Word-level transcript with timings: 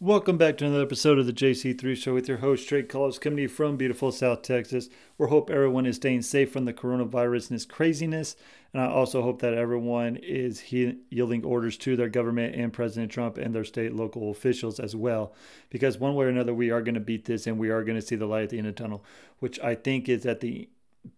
Welcome 0.00 0.36
back 0.36 0.58
to 0.58 0.66
another 0.66 0.82
episode 0.82 1.20
of 1.20 1.26
the 1.26 1.32
JC3 1.32 1.96
Show 1.96 2.14
with 2.14 2.26
your 2.26 2.38
host, 2.38 2.68
Trey 2.68 2.82
Collins, 2.82 3.20
coming 3.20 3.36
to 3.36 3.42
you 3.42 3.48
from 3.48 3.76
beautiful 3.76 4.10
South 4.10 4.42
Texas. 4.42 4.88
We 5.18 5.28
hope 5.28 5.50
everyone 5.50 5.86
is 5.86 5.96
staying 5.96 6.22
safe 6.22 6.52
from 6.52 6.64
the 6.64 6.72
coronavirus 6.72 7.50
and 7.50 7.56
its 7.56 7.64
craziness. 7.64 8.34
And 8.72 8.82
I 8.82 8.86
also 8.86 9.22
hope 9.22 9.40
that 9.40 9.54
everyone 9.54 10.16
is 10.16 10.58
he- 10.58 10.98
yielding 11.10 11.44
orders 11.44 11.78
to 11.78 11.94
their 11.94 12.08
government 12.08 12.56
and 12.56 12.72
President 12.72 13.12
Trump 13.12 13.38
and 13.38 13.54
their 13.54 13.62
state 13.62 13.94
local 13.94 14.32
officials 14.32 14.80
as 14.80 14.96
well. 14.96 15.32
Because 15.70 15.96
one 15.96 16.16
way 16.16 16.26
or 16.26 16.28
another, 16.28 16.52
we 16.52 16.72
are 16.72 16.82
going 16.82 16.96
to 16.96 17.00
beat 17.00 17.26
this 17.26 17.46
and 17.46 17.56
we 17.56 17.70
are 17.70 17.84
going 17.84 17.98
to 17.98 18.06
see 18.06 18.16
the 18.16 18.26
light 18.26 18.42
at 18.42 18.50
the 18.50 18.58
end 18.58 18.66
of 18.66 18.74
the 18.74 18.82
tunnel, 18.82 19.04
which 19.38 19.60
I 19.60 19.76
think 19.76 20.08
is 20.08 20.26
at 20.26 20.40
the 20.40 20.68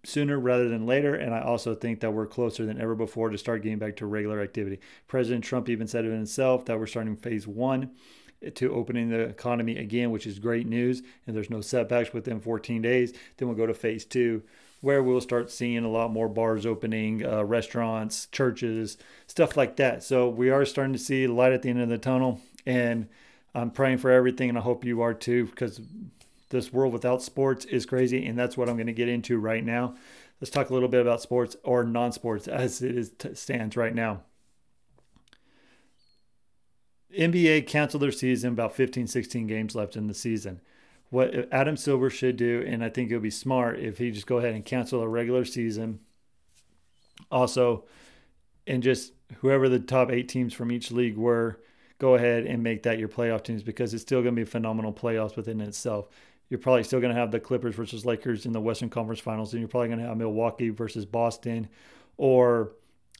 sooner 0.04 0.38
rather 0.38 0.68
than 0.68 0.84
later. 0.84 1.14
And 1.14 1.34
I 1.34 1.40
also 1.40 1.74
think 1.74 2.00
that 2.00 2.12
we're 2.12 2.26
closer 2.26 2.66
than 2.66 2.78
ever 2.78 2.94
before 2.94 3.30
to 3.30 3.38
start 3.38 3.62
getting 3.62 3.78
back 3.78 3.96
to 3.96 4.06
regular 4.06 4.42
activity. 4.42 4.80
President 5.08 5.44
Trump 5.44 5.70
even 5.70 5.86
said 5.86 6.04
it 6.04 6.12
himself 6.12 6.66
that 6.66 6.78
we're 6.78 6.86
starting 6.86 7.16
phase 7.16 7.46
one 7.46 7.92
to 8.54 8.72
opening 8.72 9.10
the 9.10 9.20
economy 9.20 9.76
again, 9.76 10.10
which 10.10 10.26
is 10.26 10.38
great 10.38 10.66
news. 10.66 11.02
And 11.26 11.36
there's 11.36 11.50
no 11.50 11.60
setbacks 11.60 12.12
within 12.12 12.40
14 12.40 12.82
days. 12.82 13.12
Then 13.36 13.48
we'll 13.48 13.56
go 13.56 13.66
to 13.66 13.74
phase 13.74 14.04
two, 14.04 14.42
where 14.80 15.02
we'll 15.02 15.20
start 15.20 15.50
seeing 15.50 15.84
a 15.84 15.90
lot 15.90 16.12
more 16.12 16.28
bars 16.28 16.64
opening, 16.66 17.24
uh, 17.24 17.44
restaurants, 17.44 18.26
churches, 18.26 18.96
stuff 19.26 19.56
like 19.56 19.76
that. 19.76 20.02
So 20.02 20.28
we 20.28 20.50
are 20.50 20.64
starting 20.64 20.92
to 20.92 20.98
see 20.98 21.26
light 21.26 21.52
at 21.52 21.62
the 21.62 21.70
end 21.70 21.80
of 21.80 21.88
the 21.88 21.98
tunnel. 21.98 22.40
And 22.64 23.08
I'm 23.54 23.70
praying 23.70 23.98
for 23.98 24.10
everything, 24.10 24.48
and 24.48 24.58
I 24.58 24.60
hope 24.60 24.84
you 24.84 25.00
are 25.02 25.14
too, 25.14 25.46
because 25.46 25.80
this 26.50 26.72
world 26.72 26.92
without 26.92 27.22
sports 27.22 27.64
is 27.64 27.86
crazy. 27.86 28.26
And 28.26 28.38
that's 28.38 28.56
what 28.56 28.68
I'm 28.68 28.76
going 28.76 28.86
to 28.86 28.92
get 28.92 29.08
into 29.08 29.38
right 29.38 29.64
now. 29.64 29.94
Let's 30.40 30.50
talk 30.50 30.68
a 30.68 30.74
little 30.74 30.88
bit 30.88 31.00
about 31.00 31.22
sports 31.22 31.56
or 31.64 31.82
non 31.84 32.12
sports 32.12 32.46
as 32.46 32.82
it 32.82 32.96
is 32.96 33.12
stands 33.34 33.76
right 33.76 33.94
now. 33.94 34.22
NBA 37.18 37.66
canceled 37.66 38.02
their 38.02 38.12
season, 38.12 38.52
about 38.52 38.74
15, 38.74 39.06
16 39.06 39.46
games 39.46 39.74
left 39.74 39.96
in 39.96 40.06
the 40.06 40.14
season. 40.14 40.60
What 41.10 41.48
Adam 41.52 41.76
Silver 41.76 42.10
should 42.10 42.36
do, 42.36 42.64
and 42.66 42.82
I 42.82 42.88
think 42.88 43.10
it 43.10 43.14
would 43.14 43.22
be 43.22 43.30
smart 43.30 43.78
if 43.78 43.98
he 43.98 44.10
just 44.10 44.26
go 44.26 44.38
ahead 44.38 44.54
and 44.54 44.64
cancel 44.64 45.00
a 45.00 45.08
regular 45.08 45.44
season. 45.44 46.00
Also, 47.30 47.84
and 48.66 48.82
just 48.82 49.12
whoever 49.38 49.68
the 49.68 49.78
top 49.78 50.10
eight 50.10 50.28
teams 50.28 50.52
from 50.52 50.72
each 50.72 50.90
league 50.90 51.16
were, 51.16 51.60
go 51.98 52.14
ahead 52.14 52.44
and 52.44 52.62
make 52.62 52.82
that 52.82 52.98
your 52.98 53.08
playoff 53.08 53.44
teams 53.44 53.62
because 53.62 53.94
it's 53.94 54.02
still 54.02 54.22
going 54.22 54.34
to 54.34 54.40
be 54.40 54.44
phenomenal 54.44 54.92
playoffs 54.92 55.36
within 55.36 55.60
itself. 55.60 56.08
You're 56.48 56.58
probably 56.58 56.84
still 56.84 57.00
going 57.00 57.14
to 57.14 57.20
have 57.20 57.30
the 57.30 57.40
Clippers 57.40 57.74
versus 57.74 58.04
Lakers 58.04 58.46
in 58.46 58.52
the 58.52 58.60
Western 58.60 58.90
Conference 58.90 59.20
Finals, 59.20 59.52
and 59.52 59.60
you're 59.60 59.68
probably 59.68 59.88
going 59.88 60.00
to 60.00 60.06
have 60.06 60.16
Milwaukee 60.16 60.68
versus 60.70 61.04
Boston, 61.04 61.68
or 62.18 62.72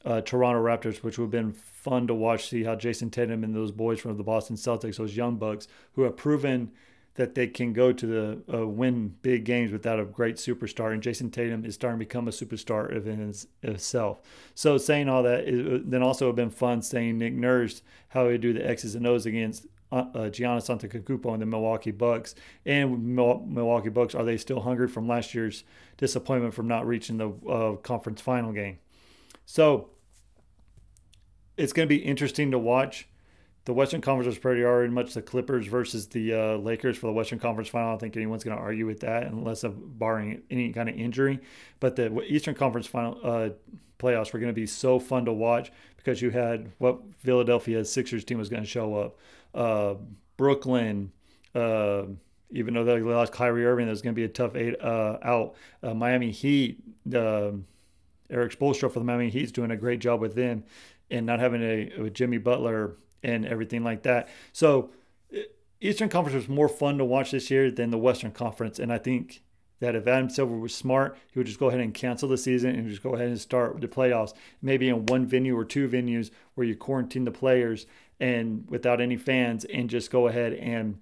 uh, 0.05 0.21
Toronto 0.21 0.61
Raptors, 0.61 1.03
which 1.03 1.17
would 1.17 1.25
have 1.25 1.31
been 1.31 1.53
fun 1.53 2.07
to 2.07 2.13
watch, 2.13 2.49
see 2.49 2.63
how 2.63 2.75
Jayson 2.75 3.11
Tatum 3.11 3.43
and 3.43 3.55
those 3.55 3.71
boys 3.71 3.99
from 3.99 4.17
the 4.17 4.23
Boston 4.23 4.55
Celtics, 4.55 4.97
those 4.97 5.15
young 5.15 5.37
bucks 5.37 5.67
who 5.93 6.03
have 6.03 6.17
proven 6.17 6.71
that 7.17 7.33
they 7.33 7.47
can 7.47 7.73
go 7.73 7.91
to 7.91 8.05
the 8.05 8.57
uh, 8.57 8.67
win 8.67 9.15
big 9.23 9.43
games 9.43 9.71
without 9.71 9.99
a 9.99 10.05
great 10.05 10.35
superstar. 10.35 10.93
And 10.93 11.01
Jayson 11.01 11.31
Tatum 11.31 11.65
is 11.65 11.73
starting 11.73 11.99
to 11.99 12.05
become 12.05 12.27
a 12.27 12.31
superstar 12.31 12.95
of 12.95 13.07
in 13.07 13.33
himself. 13.61 14.21
So 14.53 14.77
saying 14.77 15.09
all 15.09 15.23
that, 15.23 15.47
it, 15.47 15.89
then 15.89 16.03
also 16.03 16.27
have 16.27 16.35
been 16.35 16.51
fun 16.51 16.83
saying 16.83 17.17
Nick 17.17 17.33
Nurse 17.33 17.81
how 18.09 18.29
he 18.29 18.37
do 18.37 18.53
the 18.53 18.65
X's 18.67 18.93
and 18.93 19.07
O's 19.07 19.25
against 19.25 19.65
uh, 19.91 19.95
uh, 19.95 20.29
Giannis 20.29 20.69
Antetokounmpo 20.69 21.33
and 21.33 21.41
the 21.41 21.47
Milwaukee 21.47 21.91
Bucks. 21.91 22.35
And 22.65 23.15
Milwaukee 23.15 23.89
Bucks 23.89 24.13
are 24.13 24.23
they 24.23 24.37
still 24.37 24.61
hungry 24.61 24.87
from 24.87 25.07
last 25.07 25.33
year's 25.33 25.63
disappointment 25.97 26.53
from 26.53 26.67
not 26.67 26.85
reaching 26.85 27.17
the 27.17 27.29
uh, 27.49 27.75
conference 27.77 28.21
final 28.21 28.51
game? 28.51 28.77
So 29.47 29.91
it's 31.55 31.73
going 31.73 31.87
to 31.87 31.89
be 31.89 32.03
interesting 32.03 32.51
to 32.51 32.59
watch. 32.59 33.07
The 33.63 33.73
Western 33.73 34.01
Conference 34.01 34.27
was 34.27 34.37
pretty 34.37 34.63
already 34.63 34.91
much 34.91 35.13
the 35.13 35.21
Clippers 35.21 35.67
versus 35.67 36.07
the 36.07 36.33
uh, 36.33 36.57
Lakers 36.57 36.97
for 36.97 37.07
the 37.07 37.13
Western 37.13 37.39
Conference 37.39 37.69
final. 37.69 37.87
I 37.87 37.91
don't 37.93 37.99
think 37.99 38.17
anyone's 38.17 38.43
going 38.43 38.55
to 38.55 38.61
argue 38.61 38.85
with 38.85 38.99
that 38.99 39.23
unless 39.23 39.63
of 39.63 39.97
barring 39.97 40.41
any 40.51 40.73
kind 40.73 40.89
of 40.89 40.95
injury. 40.95 41.39
But 41.79 41.95
the 41.95 42.21
Eastern 42.23 42.55
Conference 42.55 42.87
final 42.87 43.19
uh, 43.23 43.49
playoffs 43.99 44.33
were 44.33 44.39
going 44.39 44.51
to 44.51 44.53
be 44.53 44.67
so 44.67 44.99
fun 44.99 45.25
to 45.25 45.33
watch 45.33 45.71
because 45.95 46.21
you 46.21 46.29
had 46.29 46.69
what 46.77 46.99
Philadelphia 47.19 47.83
Sixers 47.85 48.25
team 48.25 48.37
was 48.37 48.49
going 48.49 48.63
to 48.63 48.69
show 48.69 48.95
up, 48.95 49.17
uh, 49.55 49.95
Brooklyn. 50.35 51.13
Uh, 51.55 52.03
even 52.51 52.73
though 52.73 52.83
they 52.83 52.99
lost 52.99 53.31
Kyrie 53.31 53.65
Irving, 53.65 53.85
there's 53.85 54.01
going 54.01 54.13
to 54.13 54.19
be 54.19 54.25
a 54.25 54.29
tough 54.29 54.55
eight 54.55 54.75
uh, 54.81 55.17
out. 55.23 55.55
Uh, 55.81 55.93
Miami 55.93 56.31
Heat. 56.31 56.83
Erik 58.29 58.57
Spoelstra 58.57 58.91
for 58.91 58.99
the 58.99 59.05
Miami 59.05 59.29
Heat's 59.29 59.51
doing 59.51 59.71
a 59.71 59.77
great 59.77 59.99
job 59.99 60.19
with 60.19 60.35
them 60.35 60.63
and 61.09 61.25
not 61.25 61.39
having 61.39 61.61
a, 61.61 62.05
a 62.05 62.09
Jimmy 62.09 62.37
Butler 62.37 62.97
and 63.23 63.45
everything 63.45 63.83
like 63.83 64.03
that. 64.03 64.29
So 64.53 64.91
Eastern 65.79 66.09
Conference 66.09 66.35
was 66.35 66.49
more 66.49 66.69
fun 66.69 66.97
to 66.97 67.05
watch 67.05 67.31
this 67.31 67.51
year 67.51 67.69
than 67.71 67.91
the 67.91 67.97
Western 67.97 68.31
Conference, 68.31 68.79
and 68.79 68.91
I 68.91 68.97
think 68.97 69.43
that 69.79 69.95
if 69.95 70.07
Adam 70.07 70.29
Silver 70.29 70.57
was 70.57 70.73
smart, 70.73 71.17
he 71.31 71.39
would 71.39 71.45
just 71.45 71.59
go 71.59 71.67
ahead 71.67 71.81
and 71.81 71.93
cancel 71.93 72.27
the 72.27 72.37
season 72.37 72.75
and 72.75 72.89
just 72.89 73.03
go 73.03 73.13
ahead 73.13 73.27
and 73.27 73.39
start 73.39 73.79
the 73.79 73.87
playoffs, 73.87 74.33
maybe 74.59 74.89
in 74.89 75.05
one 75.05 75.27
venue 75.27 75.55
or 75.55 75.63
two 75.63 75.87
venues 75.87 76.31
where 76.55 76.65
you 76.65 76.75
quarantine 76.75 77.25
the 77.25 77.31
players 77.31 77.85
and 78.19 78.65
without 78.67 78.99
any 78.99 79.15
fans, 79.15 79.65
and 79.65 79.89
just 79.89 80.09
go 80.09 80.27
ahead 80.27 80.53
and 80.53 80.99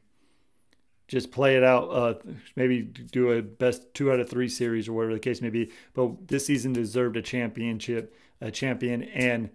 just 1.07 1.31
play 1.31 1.55
it 1.55 1.63
out. 1.63 1.89
Uh, 1.89 2.13
maybe 2.55 2.81
do 2.81 3.31
a 3.31 3.41
best 3.41 3.93
two 3.93 4.11
out 4.11 4.19
of 4.19 4.29
three 4.29 4.49
series 4.49 4.87
or 4.87 4.93
whatever 4.93 5.13
the 5.13 5.19
case 5.19 5.41
may 5.41 5.49
be. 5.49 5.71
But 5.93 6.27
this 6.27 6.45
season 6.45 6.73
deserved 6.73 7.17
a 7.17 7.21
championship, 7.21 8.15
a 8.41 8.51
champion, 8.51 9.03
and 9.03 9.49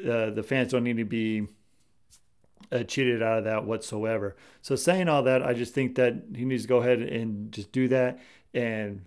uh, 0.00 0.30
the 0.30 0.42
fans 0.42 0.72
don't 0.72 0.84
need 0.84 0.98
to 0.98 1.04
be 1.04 1.46
uh, 2.70 2.82
cheated 2.84 3.22
out 3.22 3.38
of 3.38 3.44
that 3.44 3.64
whatsoever. 3.64 4.36
So 4.60 4.76
saying 4.76 5.08
all 5.08 5.22
that, 5.24 5.42
I 5.42 5.54
just 5.54 5.74
think 5.74 5.94
that 5.96 6.14
he 6.34 6.44
needs 6.44 6.62
to 6.62 6.68
go 6.68 6.78
ahead 6.78 7.00
and 7.00 7.52
just 7.52 7.72
do 7.72 7.88
that 7.88 8.20
and 8.54 9.04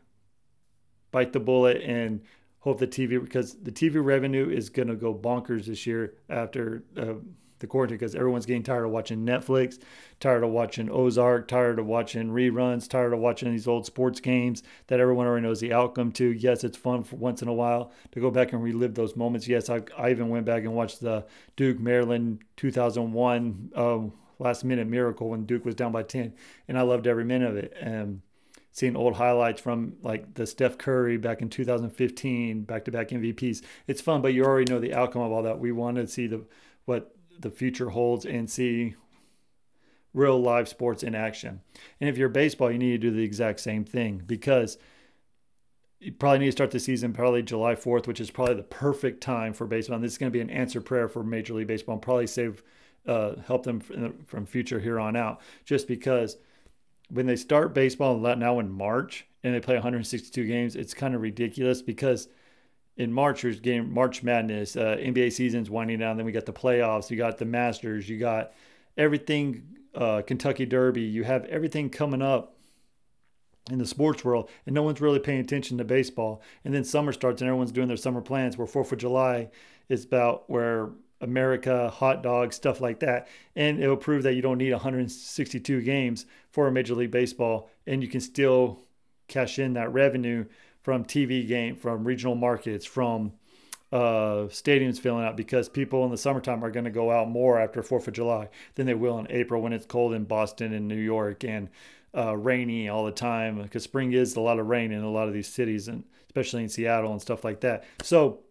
bite 1.12 1.34
the 1.34 1.40
bullet 1.40 1.82
and 1.82 2.22
hope 2.60 2.80
the 2.80 2.88
TV 2.88 3.22
because 3.22 3.56
the 3.62 3.72
TV 3.72 4.04
revenue 4.04 4.50
is 4.50 4.70
going 4.70 4.88
to 4.88 4.96
go 4.96 5.14
bonkers 5.14 5.66
this 5.66 5.86
year 5.86 6.16
after. 6.30 6.84
Uh, 6.98 7.16
the 7.60 7.68
quarantine 7.68 7.98
because 7.98 8.16
everyone's 8.16 8.46
getting 8.46 8.64
tired 8.64 8.86
of 8.86 8.92
watching 8.92 9.26
Netflix, 9.26 9.80
tired 10.20 10.44
of 10.44 10.50
watching 10.52 10.90
Ozark, 10.90 11.48
tired 11.48 11.80
of 11.80 11.86
watching 11.86 12.30
reruns, 12.30 12.90
tired 12.90 13.14
of 13.14 13.20
watching 13.20 13.52
these 13.52 13.68
old 13.68 13.86
sports 13.86 14.20
games 14.20 14.64
that 14.88 15.00
everyone 15.00 15.28
already 15.28 15.46
knows 15.46 15.60
the 15.60 15.74
outcome 15.74 16.12
to. 16.14 16.32
Yes, 16.32 16.64
it's 16.64 16.78
fun 16.78 17.06
once 17.12 17.42
in 17.42 17.48
a 17.48 17.54
while 17.54 17.92
to 18.12 18.20
go 18.20 18.30
back 18.32 18.54
and 18.54 18.62
relive 18.62 18.96
those 18.96 19.16
moments. 19.16 19.48
Yes, 19.48 19.70
I, 19.70 19.82
I 19.98 20.12
even 20.12 20.30
went 20.30 20.46
back 20.46 20.64
and 20.64 20.74
watched 20.74 21.02
the 21.02 21.26
Duke 21.56 21.80
Maryland 21.80 22.44
2001 22.58 23.72
uh, 23.76 24.00
last 24.40 24.64
minute 24.64 24.88
miracle 24.88 25.30
when 25.30 25.46
Duke 25.46 25.66
was 25.66 25.76
down 25.76 25.92
by 25.92 26.04
10, 26.04 26.34
and 26.68 26.78
I 26.78 26.82
loved 26.82 27.08
every 27.08 27.26
minute 27.26 27.50
of 27.50 27.58
it. 27.58 27.74
And 27.80 28.22
seeing 28.76 28.98
old 28.98 29.16
highlights 29.16 29.62
from 29.62 29.94
like 30.04 30.34
the 30.34 30.46
Steph 30.46 30.78
Curry 30.78 31.16
back 31.16 31.42
in 31.42 31.50
2015, 31.50 32.64
back 32.64 32.84
to 32.84 32.92
back 32.92 33.08
MVPs. 33.10 33.64
It's 33.88 34.02
fun, 34.02 34.22
but 34.22 34.34
you 34.34 34.44
already 34.44 34.72
know 34.72 34.80
the 34.80 34.94
outcome 34.94 35.22
of 35.22 35.32
all 35.32 35.44
that. 35.44 35.60
We 35.60 35.72
want 35.72 35.96
to 35.96 36.08
see 36.08 36.28
the 36.28 36.44
what 36.84 37.15
the 37.40 37.50
future 37.50 37.90
holds 37.90 38.26
and 38.26 38.50
see 38.50 38.96
real 40.14 40.40
live 40.40 40.68
sports 40.68 41.04
in 41.04 41.14
action. 41.14 41.62
And 42.00 42.10
if 42.10 42.18
you're 42.18 42.30
baseball, 42.30 42.72
you 42.72 42.78
need 42.78 43.02
to 43.02 43.10
do 43.10 43.12
the 43.12 43.24
exact 43.24 43.60
same 43.60 43.84
thing 43.84 44.24
because 44.26 44.78
you 46.00 46.12
probably 46.12 46.40
need 46.40 46.46
to 46.46 46.52
start 46.52 46.72
the 46.72 46.80
season 46.80 47.14
probably 47.14 47.44
July 47.44 47.76
4th, 47.76 48.08
which 48.08 48.20
is 48.20 48.32
probably 48.32 48.56
the 48.56 48.64
perfect 48.64 49.22
time 49.22 49.54
for 49.54 49.68
baseball. 49.68 49.96
And 49.96 50.04
this 50.04 50.14
is 50.14 50.18
going 50.18 50.32
to 50.32 50.38
be 50.38 50.42
an 50.42 50.50
answer 50.50 50.82
prayer 50.82 51.08
for 51.08 51.24
Major 51.24 51.54
League 51.54 51.68
Baseball 51.68 51.94
and 51.94 52.02
probably 52.02 52.28
save, 52.28 52.64
uh, 53.08 53.36
help 53.46 53.64
them 53.64 53.82
from 54.26 54.46
future 54.46 54.80
here 54.80 55.00
on 55.00 55.16
out. 55.16 55.42
Just 55.66 55.88
because 55.88 56.38
when 57.10 57.26
they 57.26 57.36
start 57.36 57.74
baseball 57.74 58.18
now 58.18 58.60
in 58.60 58.72
March 58.72 59.28
and 59.44 59.54
they 59.54 59.60
play 59.60 59.76
162 59.76 60.46
games, 60.48 60.76
it's 60.76 60.94
kind 60.94 61.16
of 61.16 61.22
ridiculous 61.22 61.82
because– 61.82 62.30
in 62.98 63.12
March, 63.12 63.42
there's 63.42 63.60
game 63.60 63.94
March 63.94 64.24
Madness, 64.24 64.76
uh, 64.76 64.98
NBA 65.00 65.32
season's 65.34 65.70
winding 65.70 66.00
down. 66.00 66.18
Then 66.18 66.26
we 66.26 66.32
got 66.32 66.46
the 66.46 66.54
playoffs. 66.54 67.10
You 67.10 67.18
got 67.18 67.38
the 67.38 67.46
Masters. 67.46 68.08
You 68.08 68.18
got 68.18 68.54
everything, 68.98 69.64
uh, 69.94 70.22
Kentucky 70.26 70.66
Derby. 70.66 71.02
You 71.02 71.24
have 71.24 71.46
everything 71.46 71.90
coming 71.90 72.22
up 72.22 72.56
in 73.72 73.80
the 73.80 73.86
sports 73.86 74.24
world, 74.24 74.50
and 74.66 74.76
no 74.76 74.84
one's 74.84 75.02
really 75.02 75.20
paying 75.20 75.40
attention 75.40 75.78
to 75.78 75.84
baseball. 75.84 76.42
And 76.64 76.74
then 76.74 76.84
summer 76.84 77.12
starts, 77.12 77.42
and 77.42 77.50
everyone's 77.50 77.72
doing 77.72 77.88
their 77.88 77.98
summer 77.98 78.22
plans. 78.22 78.58
Where 78.58 78.68
Fourth 78.68 78.92
of 78.92 79.00
July 79.00 79.50
is 79.90 80.06
about 80.06 80.50
where 80.50 80.90
America, 81.22 81.90
hot 81.90 82.24
dogs, 82.24 82.56
stuff 82.56 82.80
like 82.80 83.00
that. 83.00 83.28
And 83.56 83.82
it 83.82 83.88
will 83.88 83.98
prove 83.98 84.24
that 84.24 84.36
you 84.36 84.42
don't 84.42 84.58
need 84.58 84.72
162 84.72 85.82
games 85.82 86.26
for 86.52 86.68
a 86.68 86.72
Major 86.72 86.96
League 86.96 87.12
Baseball, 87.12 87.70
and 87.86 88.02
you 88.02 88.08
can 88.08 88.22
still 88.22 88.80
cash 89.28 89.60
in 89.60 89.74
that 89.74 89.92
revenue 89.92 90.46
from 90.86 91.04
TV 91.04 91.48
game, 91.48 91.76
from 91.76 92.04
regional 92.04 92.36
markets, 92.36 92.86
from 92.86 93.34
uh, 93.92 94.46
stadiums 94.50 95.00
filling 95.00 95.26
out 95.26 95.36
because 95.36 95.68
people 95.68 96.06
in 96.06 96.12
the 96.12 96.18
summertime 96.18 96.64
are 96.64 96.70
going 96.70 96.86
to 96.86 96.92
go 96.92 97.10
out 97.10 97.28
more 97.28 97.60
after 97.60 97.82
Fourth 97.82 98.08
of 98.08 98.14
July 98.14 98.50
than 98.76 98.86
they 98.86 98.94
will 98.94 99.18
in 99.18 99.26
April 99.32 99.64
when 99.64 99.74
it's 99.74 99.88
cold 99.88 100.14
in 100.14 100.26
Boston 100.26 100.74
and 100.74 100.88
New 100.88 100.96
York 100.96 101.44
and 101.44 101.70
uh, 102.16 102.38
rainy 102.38 102.88
all 102.88 103.04
the 103.04 103.12
time 103.12 103.60
because 103.64 103.82
spring 103.82 104.14
is 104.14 104.36
a 104.36 104.40
lot 104.40 104.60
of 104.60 104.68
rain 104.68 104.92
in 104.92 105.02
a 105.02 105.10
lot 105.10 105.28
of 105.28 105.34
these 105.34 105.48
cities 105.48 105.88
and 105.88 106.04
especially 106.28 106.62
in 106.62 106.70
Seattle 106.70 107.12
and 107.12 107.22
stuff 107.22 107.44
like 107.44 107.62
that. 107.62 107.84
So 108.04 108.42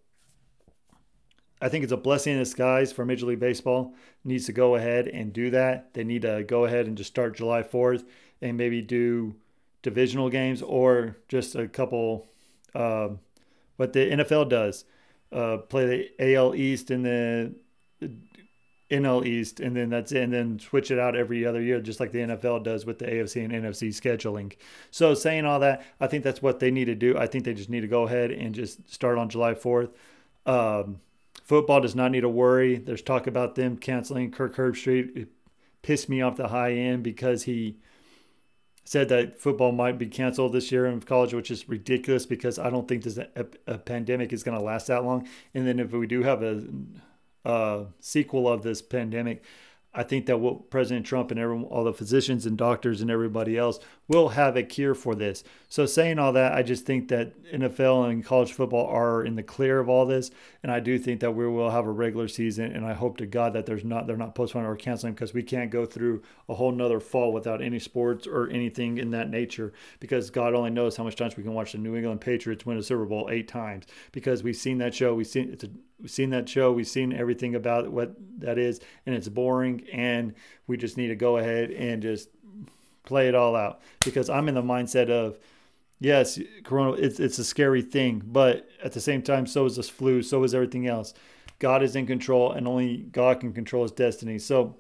I 1.62 1.69
think 1.69 1.84
it's 1.84 1.92
a 1.92 1.96
blessing 1.96 2.32
in 2.32 2.40
disguise 2.40 2.90
for 2.90 3.04
Major 3.04 3.26
League 3.26 3.38
Baseball. 3.38 3.94
needs 4.25 4.46
to 4.46 4.52
go 4.52 4.75
ahead 4.75 5.06
and 5.06 5.32
do 5.32 5.50
that. 5.50 5.94
They 5.94 6.02
need 6.02 6.22
to 6.22 6.42
go 6.42 6.64
ahead 6.64 6.88
and 6.88 6.98
just 6.98 7.10
start 7.10 7.37
July 7.37 7.62
4th 7.62 8.04
and 8.42 8.56
maybe 8.56 8.82
do 8.82 9.37
divisional 9.84 10.28
games 10.31 10.62
or 10.62 11.16
just 11.28 11.54
a 11.54 11.69
couple. 11.69 12.26
Uh, 12.75 13.10
what 13.76 13.92
the 13.92 14.10
NFL 14.10 14.48
does, 14.48 14.84
uh, 15.32 15.58
play 15.58 16.10
the 16.19 16.34
AL 16.34 16.54
East 16.54 16.90
and 16.90 17.04
the 17.04 17.54
NL 18.90 19.26
East, 19.26 19.60
and 19.60 19.76
then 19.76 19.90
that's 19.90 20.12
it, 20.12 20.22
and 20.22 20.32
then 20.32 20.58
switch 20.58 20.90
it 20.90 20.98
out 20.98 21.16
every 21.16 21.44
other 21.44 21.60
year, 21.60 21.81
just 21.81 22.00
like 22.00 22.12
the 22.12 22.20
NFL 22.20 22.62
does 22.62 22.86
with 22.86 22.98
the 22.98 23.06
AFC 23.06 23.44
and 23.44 23.52
NFC 23.52 23.88
scheduling. 23.88 24.54
So, 24.90 25.14
saying 25.14 25.44
all 25.44 25.60
that, 25.60 25.84
I 26.00 26.06
think 26.06 26.22
that's 26.25 26.42
what 26.42 26.60
they 26.60 26.70
need 26.70 26.87
to 26.87 26.94
do. 26.94 27.16
I 27.16 27.26
think 27.26 27.44
they 27.44 27.54
just 27.54 27.70
need 27.70 27.80
to 27.80 27.88
go 27.88 28.04
ahead 28.04 28.30
and 28.30 28.54
just 28.54 28.92
start 28.92 29.19
on 29.19 29.28
July 29.28 29.54
4th. 29.54 29.90
Um, 30.46 31.00
football 31.42 31.80
does 31.80 31.96
not 31.96 32.10
need 32.10 32.20
to 32.20 32.28
worry. 32.28 32.76
There's 32.76 33.02
talk 33.02 33.26
about 33.26 33.54
them 33.54 33.76
canceling 33.76 34.30
Kirk 34.30 34.56
Herbstreit. 34.56 35.16
It 35.16 35.28
pissed 35.82 36.08
me 36.08 36.22
off 36.22 36.37
the 36.37 36.48
high 36.48 36.72
end 36.72 37.02
because 37.02 37.44
he 37.44 37.76
said 38.84 39.08
that 39.08 39.40
football 39.40 39.72
might 39.72 39.98
be 39.98 40.06
canceled 40.06 40.52
this 40.52 40.70
year 40.70 40.86
in 40.86 41.00
college, 41.00 41.32
which 41.32 41.50
is 41.50 41.69
ridiculous 41.69 42.26
because 42.26 42.58
I 42.58 42.70
don't 42.70 42.86
think 42.86 43.02
this 43.02 43.16
a, 43.19 43.46
a 43.66 43.78
pandemic 43.78 44.32
is 44.32 44.42
going 44.42 44.58
to 44.58 44.62
last 44.62 44.86
that 44.88 45.04
long. 45.04 45.26
And 45.54 45.66
then 45.66 45.81
if 45.81 45.92
we 45.92 46.06
do 46.06 46.22
have 46.22 46.42
a 46.42 46.62
uh, 47.44 47.84
sequel 48.00 48.48
of 48.48 48.62
this 48.62 48.82
pandemic, 48.82 49.42
I 49.94 50.02
think 50.02 50.26
that 50.26 50.41
what 50.41 50.70
President 50.70 51.06
Trump 51.06 51.31
and 51.31 51.38
everyone, 51.38 51.67
all 51.67 51.85
the 51.85 51.93
physicians 51.93 52.46
and 52.46 52.58
doctors 52.58 53.00
and 53.00 53.11
everybody 53.11 53.56
else 53.56 53.79
will 54.08 54.31
have 54.31 54.56
a 54.56 54.62
cure 54.62 54.94
for 54.94 55.14
this. 55.14 55.44
So, 55.69 55.87
saying 55.87 56.19
all 56.19 56.32
that, 56.32 56.52
I 56.52 56.62
just 56.62 56.85
think 56.85 57.08
that 57.08 57.32
NFL 57.52 58.11
and 58.11 58.25
college 58.25 58.52
football 58.52 58.87
are 58.87 59.25
in 59.25 59.37
the 59.37 59.43
clear 59.43 59.79
of 59.79 59.88
all 59.88 60.05
this, 60.05 60.31
and 60.62 60.73
I 60.73 60.81
do 60.81 60.99
think 60.99 61.20
that 61.20 61.32
we 61.32 61.46
will 61.46 61.70
have 61.70 61.87
a 61.87 61.91
regular 61.91 62.26
season. 62.26 62.73
And 62.73 62.85
I 62.85 62.93
hope 62.93 63.17
to 63.19 63.26
God 63.26 63.52
that 63.52 63.67
there's 63.67 63.85
not 63.85 64.06
they're 64.06 64.17
not 64.17 64.35
postponing 64.35 64.69
or 64.69 64.76
canceling 64.76 65.14
because 65.14 65.32
we 65.32 65.43
can't 65.43 65.70
go 65.70 65.87
through 65.87 66.23
a 66.49 66.55
whole 66.55 66.73
nother 66.73 67.00
fall 67.00 67.32
without 67.32 67.62
any 67.62 67.79
sports 67.79 68.26
or 68.26 68.49
anything 68.50 68.99
in 68.99 69.11
that 69.12 69.31
nature. 69.31 69.73
Because 70.00 70.31
God 70.31 70.55
only 70.55 70.70
knows 70.70 70.97
how 70.97 71.05
much 71.05 71.17
times 71.17 71.37
we 71.37 71.43
can 71.43 71.55
watch 71.55 71.73
the 71.73 71.79
New 71.79 71.97
England 71.97 72.20
Patriots 72.20 72.67
win 72.67 72.79
a 72.79 72.82
Super 72.82 73.05
Bowl 73.06 73.29
eight 73.31 73.49
times 73.49 73.87
because 74.12 74.43
we've 74.43 74.56
seen 74.56 74.79
that 74.79 74.94
show. 74.94 75.14
We've 75.14 75.26
seen 75.26 75.50
it's 75.52 75.64
a 75.64 75.70
we've 76.00 76.11
seen 76.11 76.31
that 76.31 76.49
show. 76.49 76.73
We've 76.73 76.87
seen 76.87 77.12
everything 77.12 77.55
about 77.55 77.90
what 77.90 78.14
that 78.38 78.58
is, 78.58 78.81
and 79.06 79.14
it's 79.14 79.29
boring. 79.29 79.83
And 79.92 80.34
we 80.66 80.76
just 80.76 80.96
need 80.96 81.08
to 81.08 81.16
go 81.16 81.38
ahead 81.38 81.70
and 81.70 82.02
just 82.02 82.28
play 83.04 83.28
it 83.28 83.34
all 83.34 83.54
out 83.54 83.81
because 84.04 84.31
I'm 84.31 84.48
in 84.48 84.54
the 84.54 84.62
mindset 84.62 85.10
of 85.10 85.38
yes, 86.00 86.38
corona 86.64 86.92
it's 86.92 87.20
it's 87.20 87.38
a 87.38 87.44
scary 87.44 87.82
thing, 87.82 88.22
but 88.25 88.69
at 88.82 88.92
the 88.92 89.00
same 89.00 89.22
time 89.22 89.46
so 89.46 89.64
is 89.66 89.76
this 89.76 89.88
flu, 89.88 90.22
so 90.22 90.42
is 90.44 90.54
everything 90.54 90.86
else. 90.86 91.14
God 91.58 91.82
is 91.82 91.96
in 91.96 92.06
control 92.06 92.52
and 92.52 92.66
only 92.66 92.98
God 92.98 93.40
can 93.40 93.52
control 93.52 93.82
his 93.82 93.92
destiny. 93.92 94.38
So 94.38 94.76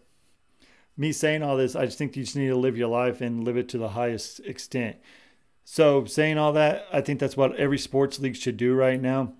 me 0.96 1.12
saying 1.12 1.42
all 1.42 1.56
this, 1.56 1.74
I 1.74 1.86
just 1.86 1.98
think 1.98 2.16
you 2.16 2.24
just 2.24 2.36
need 2.36 2.48
to 2.48 2.56
live 2.56 2.76
your 2.76 2.88
life 2.88 3.20
and 3.20 3.44
live 3.44 3.56
it 3.56 3.68
to 3.70 3.78
the 3.78 3.90
highest 3.90 4.40
extent. 4.40 4.96
So 5.64 6.04
saying 6.04 6.38
all 6.38 6.52
that, 6.52 6.86
I 6.92 7.00
think 7.00 7.20
that's 7.20 7.36
what 7.36 7.56
every 7.56 7.78
sports 7.78 8.18
league 8.20 8.36
should 8.36 8.56
do 8.56 8.74
right 8.74 9.00
now. 9.00 9.32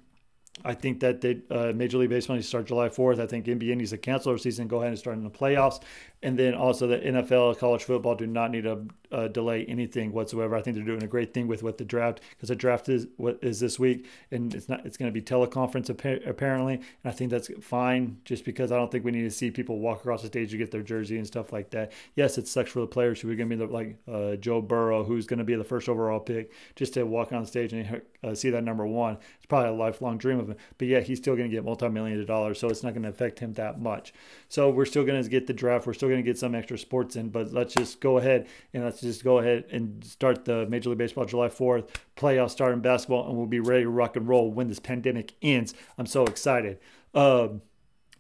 I 0.65 0.75
think 0.75 1.01
that 1.01 1.21
they, 1.21 1.41
uh, 1.51 1.73
Major 1.75 1.99
League 1.99 2.11
Baseball 2.11 2.37
needs 2.37 2.47
to 2.47 2.49
start 2.49 2.67
July 2.67 2.89
4th. 2.89 3.19
I 3.19 3.27
think 3.27 3.47
NBA 3.47 3.77
needs 3.77 3.91
to 3.91 3.99
cancel 3.99 4.33
their 4.33 4.39
season, 4.39 4.69
go 4.69 4.79
ahead 4.79 4.91
and 4.91 4.99
start 4.99 5.17
in 5.17 5.25
the 5.25 5.31
playoffs. 5.31 5.83
And 6.23 6.39
then 6.39 6.55
also 6.55 6.87
the 6.87 6.99
NFL, 6.99 7.59
college 7.59 7.85
football 7.85 8.15
do 8.15 8.27
not 8.27 8.51
need 8.51 8.65
to 8.65 8.87
uh, 9.13 9.29
delay 9.29 9.65
anything 9.67 10.13
whatsoever. 10.13 10.57
I 10.57 10.63
think 10.63 10.77
they're 10.77 10.85
doing 10.85 11.03
a 11.03 11.07
great 11.07 11.35
thing 11.35 11.47
with 11.47 11.63
what 11.63 11.79
the 11.79 11.85
draft, 11.85 12.21
because 12.31 12.49
the 12.49 12.57
draft 12.57 12.89
is 12.89 13.07
what 13.17 13.39
is 13.43 13.61
this 13.61 13.79
week, 13.79 14.07
and 14.31 14.53
it's 14.55 14.69
not. 14.69 14.85
It's 14.87 14.97
going 14.97 15.13
to 15.13 15.13
be 15.13 15.23
teleconference 15.23 15.89
apparently, 15.91 16.75
and 16.75 16.85
I 17.05 17.11
think 17.11 17.31
that's 17.31 17.51
fine. 17.61 18.17
Just 18.25 18.45
because 18.45 18.73
I 18.73 18.77
don't 18.77 18.91
think 18.91 19.05
we 19.05 19.13
need 19.13 19.23
to 19.23 19.31
see 19.31 19.51
people 19.51 19.79
walk 19.79 20.01
across 20.01 20.23
the 20.23 20.29
stage 20.29 20.51
to 20.51 20.57
get 20.57 20.71
their 20.71 20.83
jersey 20.83 21.19
and 21.19 21.27
stuff 21.27 21.53
like 21.53 21.71
that. 21.71 21.93
Yes, 22.17 22.39
it 22.39 22.49
sucks 22.49 22.73
for 22.73 22.81
the 22.81 22.87
players 22.87 23.21
who 23.21 23.31
are 23.31 23.35
going 23.35 23.51
to 23.51 23.57
be 23.57 23.67
the, 23.67 23.73
like 23.73 23.97
uh, 24.11 24.37
Joe 24.37 24.61
Burrow, 24.61 25.05
who's 25.05 25.27
going 25.27 25.39
to 25.39 25.45
be 25.45 25.55
the 25.55 25.63
first 25.63 25.89
overall 25.89 26.21
pick, 26.21 26.53
just 26.75 26.95
to 26.95 27.05
walk 27.05 27.33
on 27.33 27.45
stage 27.47 27.73
and 27.73 28.03
uh, 28.25 28.35
see 28.35 28.51
that 28.51 28.65
number 28.65 28.87
one. 28.87 29.19
It's 29.37 29.47
probably 29.47 29.69
a 29.69 29.73
lifelong 29.73 30.19
dream 30.19 30.41
of 30.45 30.51
him. 30.51 30.57
But 30.79 30.89
yeah, 30.89 31.01
he's 31.01 31.19
still 31.19 31.37
going 31.37 31.51
to 31.51 31.55
get 31.55 31.65
multi 31.65 31.89
millions 31.89 32.21
of 32.21 32.27
dollars, 32.27 32.59
so 32.59 32.69
it's 32.69 32.83
not 32.83 32.95
going 32.95 33.03
to 33.03 33.09
affect 33.09 33.39
him 33.39 33.53
that 33.55 33.81
much. 33.81 34.15
So 34.49 34.71
we're 34.71 34.85
still 34.85 35.05
going 35.05 35.23
to 35.23 35.29
get 35.29 35.47
the 35.47 35.53
draft. 35.53 35.87
We're 35.87 35.95
still 35.95 36.09
going 36.09 36.23
to 36.23 36.31
get 36.31 36.39
some 36.39 36.55
extra 36.55 36.79
sports 36.79 37.17
in, 37.17 37.31
but 37.31 37.53
let's 37.53 37.75
just 37.75 38.01
go 38.01 38.19
ahead 38.19 38.47
and 38.73 38.85
let's 38.85 39.01
just 39.01 39.25
go 39.25 39.39
ahead 39.39 39.65
and 39.71 40.05
start 40.05 40.45
the 40.45 40.67
Major 40.67 40.91
League 40.91 40.99
Baseball 40.99 41.25
July 41.25 41.49
4th 41.49 41.89
playoff 42.17 42.51
start 42.51 42.73
in 42.73 42.81
basketball, 42.81 43.29
and 43.29 43.37
we'll 43.37 43.47
be 43.47 43.61
ready 43.61 43.83
to 43.83 43.91
rock 43.91 44.17
and 44.17 44.29
roll 44.29 44.51
when 44.51 44.69
this 44.69 44.79
pandemic 44.79 45.35
ends. 45.43 45.75
I'm 45.99 46.07
so 46.07 46.25
excited. 46.25 46.79
Um, 47.15 47.63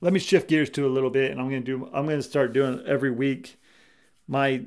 let 0.00 0.12
me 0.12 0.18
shift 0.18 0.48
gears 0.48 0.70
to 0.70 0.86
a 0.86 0.88
little 0.88 1.10
bit, 1.10 1.30
and 1.30 1.40
I'm 1.40 1.48
going 1.48 1.64
to 1.64 1.78
do. 1.78 1.86
I'm 1.92 2.06
going 2.06 2.18
to 2.18 2.22
start 2.22 2.52
doing 2.52 2.82
every 2.86 3.10
week 3.10 3.58
my 4.26 4.64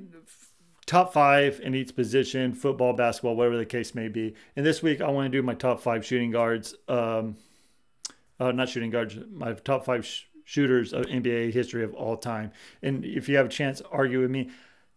top 0.85 1.11
five 1.11 1.59
in 1.61 1.75
each 1.75 1.95
position 1.95 2.53
football 2.53 2.93
basketball 2.93 3.35
whatever 3.35 3.57
the 3.57 3.65
case 3.65 3.93
may 3.93 4.07
be 4.07 4.33
and 4.55 4.65
this 4.65 4.81
week 4.81 5.01
i 5.01 5.09
want 5.09 5.29
to 5.29 5.37
do 5.37 5.41
my 5.41 5.53
top 5.53 5.81
five 5.81 6.05
shooting 6.05 6.31
guards 6.31 6.75
um, 6.87 7.35
uh, 8.39 8.51
not 8.51 8.69
shooting 8.69 8.89
guards 8.89 9.17
my 9.31 9.53
top 9.53 9.85
five 9.85 10.05
sh- 10.05 10.23
shooters 10.43 10.93
of 10.93 11.05
NBA 11.05 11.51
history 11.51 11.83
of 11.83 11.93
all 11.93 12.17
time. 12.17 12.51
And 12.81 13.03
if 13.03 13.27
you 13.27 13.37
have 13.37 13.47
a 13.47 13.49
chance, 13.49 13.81
argue 13.91 14.21
with 14.21 14.31
me. 14.31 14.49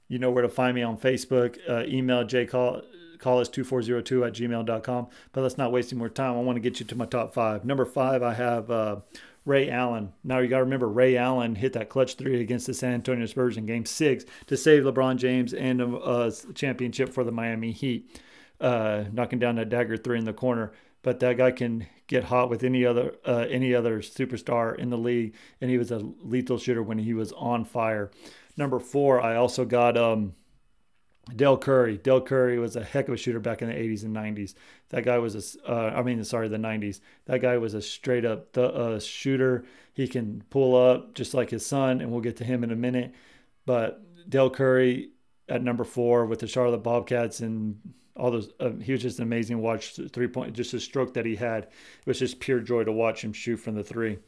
You 0.09 0.19
know 0.19 0.31
where 0.31 0.43
to 0.43 0.49
find 0.49 0.75
me 0.75 0.83
on 0.83 0.97
Facebook. 0.99 1.59
Uh, 1.69 1.85
email 1.87 2.25
jcall 2.25 2.85
call 3.21 3.39
us 3.39 3.49
2402 3.49 4.25
at 4.25 4.33
gmail.com. 4.33 5.09
But 5.33 5.41
let's 5.43 5.59
not 5.59 5.73
waste 5.73 5.93
any 5.93 5.99
more 5.99 6.09
time. 6.09 6.37
I 6.37 6.41
want 6.41 6.57
to 6.57 6.61
get 6.61 6.81
you 6.81 6.87
to 6.87 6.97
my 6.97 7.07
top 7.07 7.35
five. 7.35 7.65
Number 7.65 7.85
five, 7.85 8.23
I 8.23 8.35
have 8.35 8.71
uh, 8.71 8.97
Ray 9.45 9.71
Allen. 9.71 10.13
Now 10.25 10.39
you 10.39 10.49
got 10.49 10.59
to 10.59 10.65
remember 10.65 10.89
Ray 10.89 11.17
Allen 11.17 11.55
hit 11.55 11.73
that 11.75 11.89
clutch 11.89 12.15
three 12.17 12.41
against 12.41 12.67
the 12.67 12.75
San 12.75 12.95
Antonio 12.95 13.27
Spurs 13.27 13.57
in 13.57 13.67
Game 13.67 13.85
Six 13.85 14.25
to 14.47 14.57
save 14.57 14.85
LeBron 14.85 15.17
James 15.17 15.55
and 15.55 15.81
a, 15.81 15.97
a 15.97 16.33
championship 16.55 17.13
for 17.13 17.25
the 17.25 17.33
Miami 17.33 17.73
Heat, 17.73 18.21
uh, 18.61 19.05
knocking 19.13 19.39
down 19.39 19.57
that 19.57 19.69
dagger 19.69 19.97
three 19.97 20.19
in 20.19 20.25
the 20.25 20.33
corner 20.33 20.73
but 21.03 21.21
that 21.21 21.37
guy 21.37 21.51
can 21.51 21.87
get 22.07 22.25
hot 22.25 22.51
with 22.51 22.65
any 22.65 22.85
other 22.85 23.15
uh, 23.25 23.47
any 23.49 23.75
other 23.75 24.01
superstar 24.01 24.77
in 24.77 24.91
the 24.91 24.99
league, 24.99 25.35
and 25.61 25.71
he 25.71 25.79
was 25.79 25.91
a 25.91 25.99
lethal 25.99 26.59
shooter 26.59 26.83
when 26.83 26.99
he 26.99 27.15
was 27.15 27.33
on 27.33 27.65
fire. 27.65 28.11
Number 28.57 28.79
four, 28.79 29.21
I 29.21 29.37
also 29.37 29.65
got 29.65 29.97
um, 29.97 30.35
Dell 31.35 31.57
Curry. 31.57 31.99
Dell 31.99 32.21
Curry 32.21 32.59
was 32.59 32.77
a 32.77 32.83
heck 32.83 33.09
of 33.09 33.15
a 33.15 33.17
shooter 33.17 33.41
back 33.41 33.63
in 33.63 33.69
the 33.69 33.75
80s 33.75 34.05
and 34.05 34.15
90s. 34.15 34.55
That 34.91 35.05
guy 35.05 35.19
was 35.19 35.57
a, 35.57 35.71
uh, 35.71 35.95
I 35.97 36.03
mean, 36.03 36.23
sorry, 36.25 36.49
the 36.49 36.57
90s. 36.57 37.01
That 37.27 37.41
guy 37.41 37.57
was 37.59 37.75
a 37.75 37.83
straight 37.83 38.25
up 38.25 38.53
the, 38.53 38.65
uh, 38.65 39.01
shooter. 39.01 39.65
He 39.95 40.09
can 40.09 40.43
pull 40.51 40.77
up 40.77 41.15
just 41.15 41.33
like 41.33 41.51
his 41.51 41.65
son, 41.65 42.01
and 42.01 42.11
we'll 42.11 42.21
get 42.21 42.37
to 42.39 42.45
him 42.45 42.65
in 42.65 42.71
a 42.71 42.77
minute. 42.77 43.15
But 43.67 44.03
Dell 44.29 44.51
Curry 44.51 45.11
at 45.49 45.63
number 45.63 45.85
four 45.85 46.27
with 46.27 46.41
the 46.41 46.47
Charlotte 46.47 46.83
Bobcats 46.83 47.41
and 47.41 47.81
all 48.21 48.31
those. 48.31 48.51
Uh, 48.61 48.71
he 48.83 48.93
was 48.93 49.03
just 49.03 49.19
an 49.19 49.25
amazing 49.25 49.61
watch 49.61 49.97
three 50.13 50.29
point. 50.29 50.55
Just 50.55 50.75
a 50.75 50.81
stroke 50.81 51.15
that 51.15 51.27
he 51.27 51.37
had. 51.37 51.65
It 51.65 52.07
was 52.07 52.19
just 52.19 52.41
pure 52.41 52.61
joy 52.61 52.85
to 52.85 52.93
watch 52.93 53.25
him 53.25 53.33
shoot 53.33 53.57
from 53.57 53.75
the 53.75 53.85
three. 53.85 54.19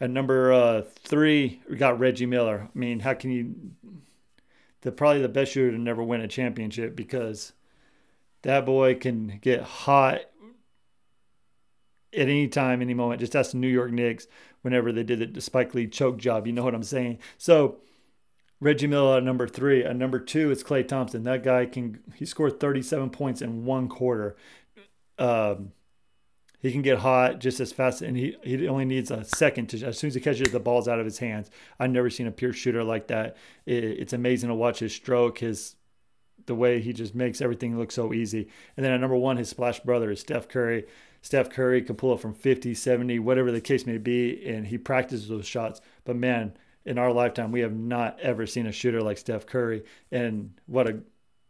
At 0.00 0.10
number 0.10 0.52
uh, 0.52 0.82
three, 1.04 1.60
we 1.68 1.76
got 1.76 1.98
Reggie 1.98 2.26
Miller. 2.26 2.68
I 2.74 2.78
mean, 2.78 3.00
how 3.00 3.14
can 3.14 3.30
you? 3.30 3.54
The 4.82 4.92
probably 4.92 5.22
the 5.22 5.28
best 5.28 5.52
shooter 5.52 5.72
to 5.72 5.78
never 5.78 6.02
win 6.02 6.20
a 6.20 6.28
championship 6.28 6.94
because 6.94 7.52
that 8.42 8.66
boy 8.66 8.94
can 8.94 9.38
get 9.40 9.62
hot 9.62 10.20
at 12.12 12.28
any 12.28 12.48
time, 12.48 12.80
any 12.80 12.94
moment. 12.94 13.20
Just 13.20 13.36
ask 13.36 13.52
the 13.52 13.58
New 13.58 13.68
York 13.68 13.90
Knicks 13.90 14.26
whenever 14.62 14.92
they 14.92 15.02
did 15.02 15.34
the 15.34 15.40
Spike 15.40 15.74
Lee 15.74 15.86
choke 15.86 16.18
job. 16.18 16.46
You 16.46 16.52
know 16.52 16.64
what 16.64 16.74
I'm 16.74 16.82
saying? 16.82 17.18
So 17.36 17.78
Reggie 18.60 18.86
Miller 18.86 19.18
at 19.18 19.24
number 19.24 19.46
three. 19.46 19.84
At 19.84 19.96
number 19.96 20.18
two, 20.18 20.50
it's 20.50 20.62
Klay 20.62 20.86
Thompson. 20.86 21.24
That 21.24 21.42
guy 21.42 21.66
can 21.66 22.00
he 22.14 22.24
scored 22.24 22.58
37 22.60 23.10
points 23.10 23.42
in 23.42 23.64
one 23.64 23.88
quarter. 23.88 24.36
Um, 25.18 25.72
he 26.60 26.72
can 26.72 26.82
get 26.82 26.98
hot 26.98 27.38
just 27.38 27.60
as 27.60 27.70
fast, 27.70 28.02
and 28.02 28.16
he, 28.16 28.36
he 28.42 28.66
only 28.66 28.84
needs 28.84 29.12
a 29.12 29.22
second 29.22 29.68
to 29.68 29.86
as 29.86 29.98
soon 29.98 30.08
as 30.08 30.14
he 30.14 30.20
catches 30.20 30.50
the 30.50 30.58
balls 30.58 30.88
out 30.88 30.98
of 30.98 31.04
his 31.04 31.18
hands. 31.18 31.50
I've 31.78 31.90
never 31.90 32.10
seen 32.10 32.26
a 32.26 32.32
pure 32.32 32.52
shooter 32.52 32.82
like 32.82 33.06
that. 33.08 33.36
It, 33.64 33.84
it's 33.84 34.12
amazing 34.12 34.48
to 34.48 34.56
watch 34.56 34.80
his 34.80 34.92
stroke, 34.92 35.38
his 35.38 35.76
the 36.46 36.54
way 36.54 36.80
he 36.80 36.92
just 36.92 37.14
makes 37.14 37.40
everything 37.40 37.78
look 37.78 37.92
so 37.92 38.12
easy. 38.12 38.48
And 38.76 38.84
then 38.84 38.92
at 38.92 39.00
number 39.00 39.16
one, 39.16 39.36
his 39.36 39.48
splash 39.48 39.80
brother 39.80 40.10
is 40.10 40.20
Steph 40.20 40.48
Curry. 40.48 40.86
Steph 41.20 41.50
Curry 41.50 41.82
can 41.82 41.94
pull 41.94 42.14
it 42.14 42.20
from 42.20 42.32
50, 42.32 42.74
70, 42.74 43.18
whatever 43.18 43.52
the 43.52 43.60
case 43.60 43.86
may 43.86 43.98
be, 43.98 44.44
and 44.46 44.66
he 44.66 44.78
practices 44.78 45.28
those 45.28 45.46
shots. 45.46 45.80
But 46.04 46.16
man, 46.16 46.54
in 46.88 46.96
our 46.98 47.12
lifetime, 47.12 47.52
we 47.52 47.60
have 47.60 47.76
not 47.76 48.18
ever 48.20 48.46
seen 48.46 48.66
a 48.66 48.72
shooter 48.72 49.02
like 49.02 49.18
Steph 49.18 49.44
Curry. 49.46 49.84
And 50.10 50.58
what 50.66 50.88
a 50.88 51.00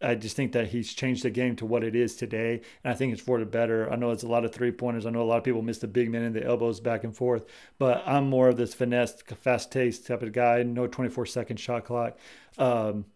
I 0.00 0.14
just 0.14 0.36
think 0.36 0.52
that 0.52 0.68
he's 0.68 0.94
changed 0.94 1.24
the 1.24 1.30
game 1.30 1.56
to 1.56 1.66
what 1.66 1.82
it 1.82 1.96
is 1.96 2.14
today, 2.14 2.60
and 2.84 2.92
I 2.92 2.94
think 2.94 3.12
it's 3.12 3.22
for 3.22 3.40
the 3.40 3.46
better. 3.46 3.90
I 3.90 3.96
know 3.96 4.12
it's 4.12 4.22
a 4.22 4.28
lot 4.28 4.44
of 4.44 4.52
three 4.52 4.70
pointers. 4.70 5.06
I 5.06 5.10
know 5.10 5.22
a 5.22 5.24
lot 5.24 5.38
of 5.38 5.44
people 5.44 5.60
miss 5.60 5.78
the 5.78 5.88
big 5.88 6.08
men 6.08 6.22
and 6.22 6.34
the 6.34 6.44
elbows 6.44 6.78
back 6.78 7.02
and 7.02 7.16
forth, 7.16 7.46
but 7.80 8.04
I'm 8.06 8.30
more 8.30 8.48
of 8.48 8.56
this 8.56 8.74
finesse, 8.74 9.20
fast 9.40 9.72
taste 9.72 10.06
type 10.06 10.22
of 10.22 10.32
guy. 10.32 10.62
No 10.62 10.86
24 10.86 11.26
second 11.26 11.58
shot 11.58 11.84
clock. 11.84 12.16
Um, 12.58 13.06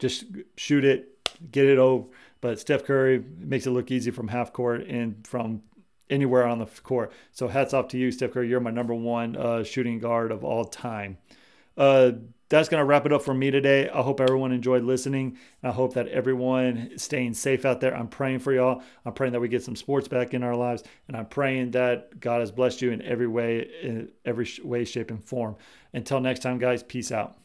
just 0.00 0.24
shoot 0.56 0.84
it, 0.84 1.28
get 1.52 1.66
it 1.66 1.78
over. 1.78 2.08
But 2.40 2.58
Steph 2.58 2.84
Curry 2.84 3.24
makes 3.38 3.66
it 3.66 3.70
look 3.70 3.92
easy 3.92 4.10
from 4.10 4.26
half 4.26 4.52
court 4.52 4.86
and 4.88 5.24
from 5.24 5.62
anywhere 6.10 6.46
on 6.46 6.58
the 6.58 6.66
court. 6.66 7.12
So 7.30 7.46
hats 7.46 7.72
off 7.72 7.88
to 7.88 7.98
you, 7.98 8.10
Steph 8.10 8.32
Curry. 8.32 8.48
You're 8.48 8.60
my 8.60 8.72
number 8.72 8.94
one 8.94 9.36
uh, 9.36 9.62
shooting 9.62 10.00
guard 10.00 10.32
of 10.32 10.42
all 10.42 10.64
time. 10.64 11.18
Uh, 11.76 12.12
that's 12.50 12.68
going 12.68 12.80
to 12.80 12.84
wrap 12.84 13.06
it 13.06 13.12
up 13.12 13.22
for 13.22 13.34
me 13.34 13.50
today. 13.50 13.88
I 13.88 14.02
hope 14.02 14.20
everyone 14.20 14.52
enjoyed 14.52 14.84
listening. 14.84 15.38
I 15.62 15.70
hope 15.70 15.94
that 15.94 16.08
everyone 16.08 16.90
is 16.92 17.02
staying 17.02 17.34
safe 17.34 17.64
out 17.64 17.80
there. 17.80 17.96
I'm 17.96 18.06
praying 18.06 18.40
for 18.40 18.52
y'all. 18.52 18.82
I'm 19.04 19.12
praying 19.14 19.32
that 19.32 19.40
we 19.40 19.48
get 19.48 19.62
some 19.64 19.76
sports 19.76 20.08
back 20.08 20.34
in 20.34 20.42
our 20.42 20.54
lives, 20.54 20.84
and 21.08 21.16
I'm 21.16 21.26
praying 21.26 21.72
that 21.72 22.20
God 22.20 22.40
has 22.40 22.52
blessed 22.52 22.82
you 22.82 22.92
in 22.92 23.02
every 23.02 23.26
way, 23.26 23.68
in 23.82 24.10
every 24.24 24.48
way, 24.62 24.84
shape, 24.84 25.10
and 25.10 25.24
form. 25.24 25.56
Until 25.92 26.20
next 26.20 26.40
time, 26.40 26.58
guys. 26.58 26.82
Peace 26.82 27.10
out. 27.10 27.38